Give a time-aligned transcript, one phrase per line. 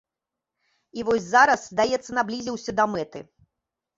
[0.99, 3.19] І вось зараз, здаецца, наблізіўся да мэты.